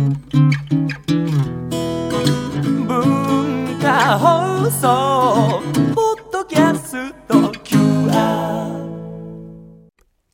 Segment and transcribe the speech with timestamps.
[0.00, 0.16] 文
[3.82, 5.60] 化放送
[5.94, 8.80] ポッドキャスト QR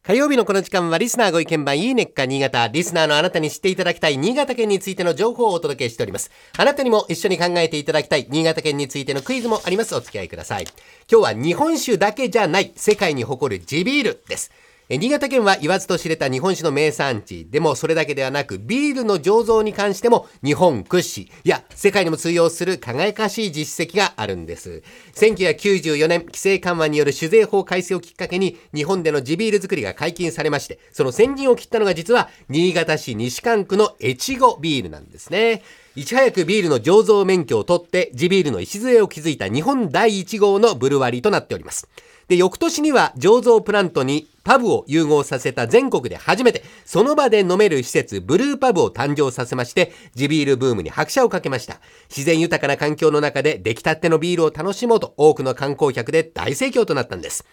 [0.05, 2.69] 火曜日のこの時間はリスナーご意見番いいねっか新潟。
[2.69, 6.30] リスナーのあなたに知っていただきたい新潟県についての情報をお届けしております。
[6.56, 9.96] あなたにも一緒に考えていただきたい新潟県についてのクイズもあります。
[9.96, 10.64] お付き合いください。
[11.10, 14.53] 今日は日本酒だけじゃない世界に誇る地ビールです。
[14.89, 17.48] 新潟県は言わずと知れた日本酒の名産地。
[17.51, 24.85] でもそれだけではなく、ビールの醸造に関しても日本屈指、いや、世界にも通用する輝かしい実績があるんです。
[25.17, 35.65] 1994年、規制緩和による酒税法改正をきっかけに、日本での地ビール作りが解禁されまして、その先陣を切ったのが実は、新潟市西蒲区の越後ビールなんですね。
[35.97, 41.89] いち早くビールの醸造免許を取って、地ビールの礎を築いた日本第1号のブルワリーとなっております。
[42.29, 51.81] で、翌年には醸造プラントにパブを融合させた全国で初めて、その場で飲める施設、ブルーパブを誕生させまして、地ビールブームに拍車をかけました。
[52.11, 57.47] 自然豊かな環境の中で出来たてのビールを楽しもうと多くの観光客で大盛況となったんです。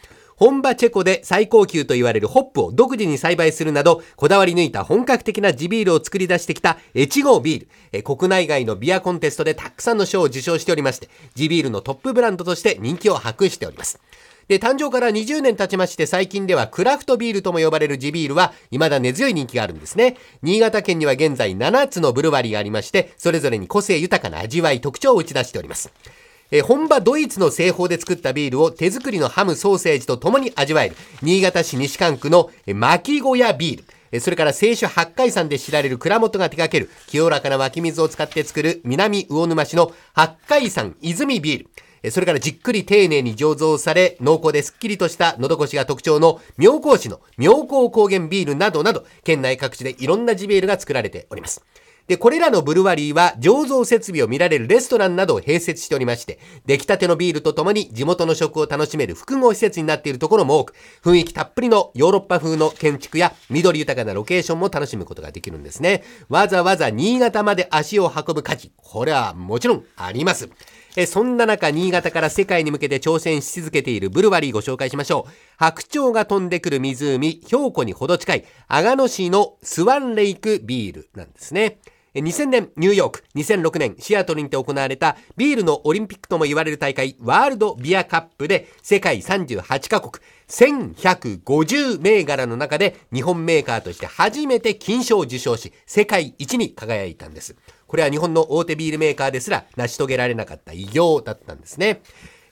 [0.43, 7.67] 本場チェコで最高級と言われるホップを独自に栽培するなど、こだわり抜いた本格的な地ビールを作り出してきた越後ビール。
[7.93, 14.01] え国内外のビアコンテストでたくさんの賞を受賞しておりまして、地ビールのトップブランドとして人気を博しております。
[14.49, 20.17] で、誕生から20年経ちまして最近ではクラフトビールとも呼ばれる地ビールは未だ根強い人気があるんですね。
[20.41, 25.93] 新潟県には現在7つのブルワリーがありまして、それぞれに個性豊かな味わい、特徴を打ち出しております。
[26.53, 34.21] えー本場ドイツの製法で作ったビールを手作りのハム、ソーセージと共に味わえる、新潟市西蒲区の巻小屋ビール。
[34.21, 41.67] それから清酒八海山で知られる蔵元が手掛ける清らかな湧き水を使って作る南魚沼市の八海山泉ビー
[42.03, 42.11] ル。
[42.11, 51.63] それからじっくり丁寧に醸造され、濃厚ですっきりとした喉越しが特徴の妙高市の妙高高原ビールなどなど、県内各地でいろんな地ビールが作られております。
[52.07, 60.73] で、これらのブルワリーは醸造設備を見られるレストランなどを併設しておりまして、出来たてのビールとともに地元の食を楽しめる複合施設になっているところも多く、
[61.03, 66.03] 雰囲気たっぷりのヨーロッパ風の建築や緑豊かなロケーションも楽しむことができるんですね。
[66.27, 70.49] わざわざ新潟まで足を運ぶ価値、これはもちろんあります。
[70.95, 75.31] えそんな中、新潟から世界に向けて挑戦し続けているブルワリーご紹介しましょう。
[75.57, 81.79] 白鳥が飛んでくる湖、標高にほど近い、阿賀野市のスワンレイクビールなんですね。
[82.21, 97.55] 2000年ニューヨーク、2006年シアトルにて行われたビールのオリンピックとも言われる大会、ワールドビアカップで世界38カ国、1150銘柄の中で日本メーカーとして初めて金賞を受賞し、世界一に輝いたんです。
[97.87, 102.01] これは日本の大手ビールメーカーですら成し遂げられなかった偉業だったんですね。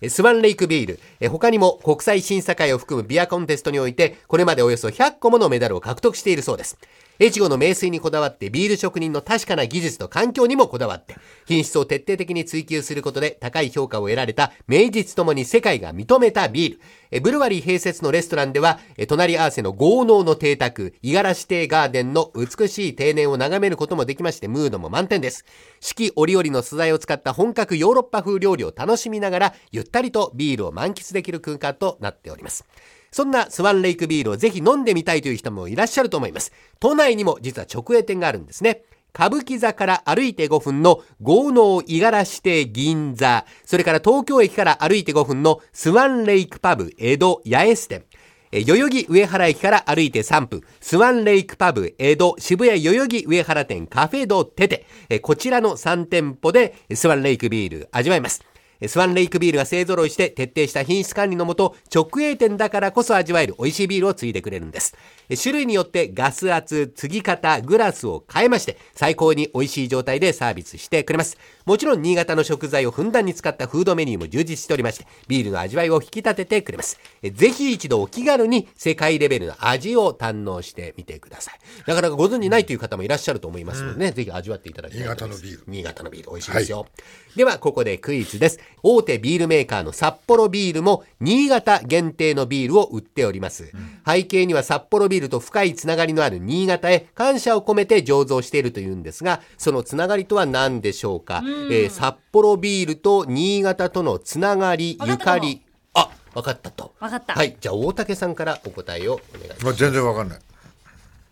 [0.10, 6.80] スワンレイクビール、他にも国際審査会を含むビアコンテストにおいて、これまでおよそ100個ものメダルを獲得しているそうです。
[7.22, 11.16] 越後の名水にこだわってビール職人の確かな技術と環境にもこだわって、
[11.46, 16.80] 品質を徹底的に追求することで高い評価を得られた名実ともに世界が認めたビール。
[17.12, 25.46] えブルワリー併設のレストランでは、え隣合わせの豪農の邸宅、五十嵐邸ガーデンの美しい庭園を眺めることもできまして、ムードも満点です。
[25.80, 32.66] 四季折々の素材を使った本格ヨーロッパ風料理を楽しみながら、ゆったりとビールを満喫できる空間となっております。
[33.12, 36.54] そんなスワンレイクビールをぜひ飲んでみたいという人もいらっしゃると思います。
[36.80, 38.84] 都内にも実は直営店があるんですね。
[39.14, 48.06] 歌舞伎座から歩いて5分の豪農五十嵐亭銀座、それから東京駅から歩いて5分のスワンレイクパブ江戸八重洲店、
[48.54, 58.51] え代々木上原駅から歩いて3分、スワンレイクパブ江戸渋谷代々木上原店カフェドテテ、えこちらの3店舗でスワンレイクビール味わえます。
[58.88, 64.96] スワンレイクビールが勢揃いして徹底した品質管理のもと、直営店だからこそ味わえる美味しいビールを継いでくれるんです。
[65.42, 71.38] 種類によってガス圧、継ぎ方、グラスを変えまして、最高に美味しい状態でサービスしてくれます。
[71.66, 77.00] もちろん新潟の食材をふんだんに使ったフードメニューも充実しておりまして、ビールの味わいを引き立ててくれます。
[77.34, 81.60] ぜひ一度お気軽に世界レベルの味を堪能してみてください。
[81.88, 85.02] なかなかご存じないという方もいらっしゃると思いますのでね、ぜひ味わっていただきたい。
[85.02, 86.88] 新潟のビール新潟のビール美味しいですよ。
[87.36, 88.60] では、ここでクイズです。
[88.84, 93.72] 大手ビールメーカーの札幌ビールも新潟限定のビールを売っております。
[94.06, 101.42] 背景には札幌ビールと深いつながりのある新潟へ感謝を込めて醸造しているというんですが、そのつながりとは何でしょうか？
[101.72, 105.62] えー札幌ビールと新潟とのつながり、ゆかり。
[105.94, 106.94] あ、わかったと。
[107.00, 107.56] わかったはい。
[107.60, 109.64] じゃあ、大竹さんからお答えをお願いします。
[109.66, 110.40] まあ、全然わかんない。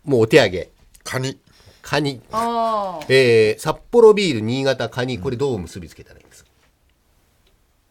[0.04, 0.70] もうお手上げ。
[1.04, 1.38] カニ。
[1.82, 2.20] カニ。
[2.32, 6.49] あえー札幌ビール、新潟、カニ、これどう結びつけたらいいんですか？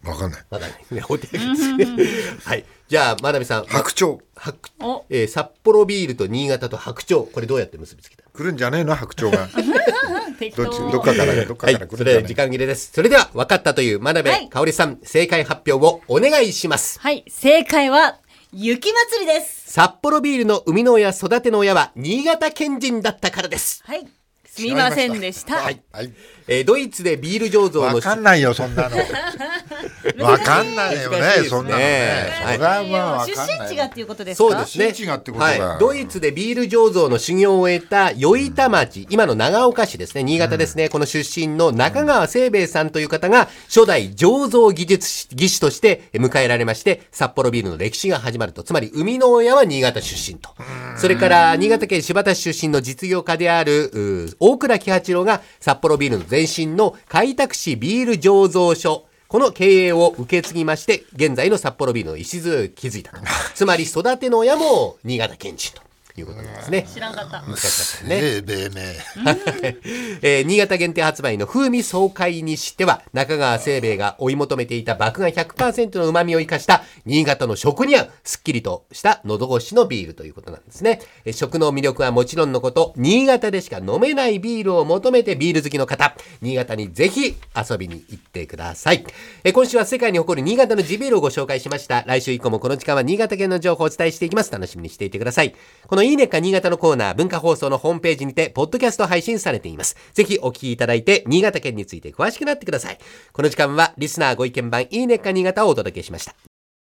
[0.04, 0.42] わかんない。
[0.50, 1.86] まだね、ねお手ですね。
[2.46, 2.66] はい。
[2.88, 3.66] じゃあ、まなみさん。
[3.66, 4.18] 白鳥。
[4.36, 7.28] 白おえー札幌ビールと新潟と白鳥。
[7.30, 8.24] これどうやって結びつけた？
[8.34, 9.50] 来るんじゃねえの白鳥が。
[10.40, 11.88] 適当どっち、どっかから、どっかはいから。
[11.88, 12.92] 来それで時るんじゃね間切れです。
[12.94, 16.98] それでは、分かったという真鍋はいかおりさん、正解発表をお願いします。
[17.02, 18.20] はい、正解は、
[18.54, 19.64] 雪祭りです。
[19.72, 23.84] 札幌ビールの生みの親、育ての親は、新潟県人だったからです。
[23.86, 24.08] はい、
[24.52, 25.56] すみませんでした。
[25.56, 25.82] はい。
[25.92, 26.12] はい。
[26.48, 28.98] えードイツでビール醸造のわかんないよ、そんなの。
[30.24, 32.32] わかんないよね、ねそんなのね。
[32.44, 33.60] はいそれはまあわ出かんない。
[33.62, 34.86] 身地がっていうことですかそうですね。
[34.86, 35.80] 出身地がってことだはい。
[35.80, 48.64] ドイツでビール醸造の修行を終えた、与田町、今の長岡市ですね、新潟ですね、この出身の中川清兵衛さんという方が、初代醸造技術士技師として迎えられまして、札幌ビールの歴史が始まると。
[48.64, 50.50] つまり、生みの親は新潟出身と。
[50.98, 63.22] それから、新潟県新発田市出身の実業家である、大倉喜八郎が、札幌ビールの前身の開拓市ビール醸造所、この経営を受け継ぎまして、現在の札幌ビールの礎を築いたと。
[63.54, 65.89] つまり、育ての親も新潟県人と
[66.20, 66.88] いうことなんですね。
[66.94, 67.42] 知らんかった。
[67.42, 68.10] 難しかったですね。
[68.12, 69.78] ねえ。
[70.22, 81.02] えー新潟限定発売の風味爽快にしては、中川清兵衛が追い求めていた麦芽100%の旨味を生かした、新潟の食に合う、すっきりとした喉越しのビールということなんですね。
[81.26, 89.06] えー食の魅力はもちろんのこと、新潟でしか飲めないビールを求めてビール好きの方、新潟にぜひ遊びに行ってください。
[89.44, 92.04] えー今週は世界に誇る新潟の地ビールをご紹介しました。
[92.08, 94.52] 来週以降もこの時間は新潟県の情報をお伝えしていきます。
[94.52, 95.54] 楽しみにしていてください。
[95.88, 99.96] このいいねか新潟のコーナー、文化放送のホームページにて、ポッドキャスト配信されています。
[100.14, 102.98] ぜひお聞きいただいて、新潟県について詳しくなってください。
[103.32, 106.49] この時間は、リスナーご意見番いいねか新潟をお届けしました。